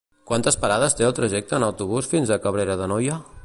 [0.29, 3.21] Quantes parades té el trajecte en autobús fins a Cabrera d'Anoia?